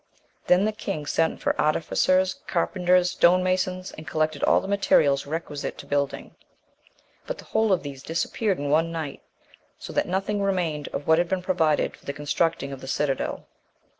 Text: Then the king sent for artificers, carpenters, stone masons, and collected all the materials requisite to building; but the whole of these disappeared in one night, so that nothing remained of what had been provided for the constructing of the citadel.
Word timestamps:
Then 0.47 0.65
the 0.65 0.71
king 0.71 1.05
sent 1.05 1.41
for 1.41 1.55
artificers, 1.61 2.33
carpenters, 2.47 3.11
stone 3.11 3.43
masons, 3.43 3.91
and 3.91 4.07
collected 4.07 4.41
all 4.43 4.59
the 4.59 4.67
materials 4.67 5.27
requisite 5.27 5.77
to 5.77 5.85
building; 5.85 6.33
but 7.27 7.37
the 7.37 7.45
whole 7.45 7.71
of 7.71 7.83
these 7.83 8.01
disappeared 8.01 8.57
in 8.57 8.71
one 8.71 8.91
night, 8.91 9.21
so 9.77 9.93
that 9.93 10.07
nothing 10.07 10.41
remained 10.41 10.87
of 10.87 11.05
what 11.05 11.19
had 11.19 11.29
been 11.29 11.43
provided 11.43 11.95
for 11.95 12.05
the 12.05 12.13
constructing 12.13 12.71
of 12.71 12.81
the 12.81 12.87
citadel. 12.87 13.45